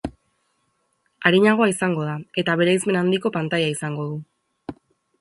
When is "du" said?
4.13-4.79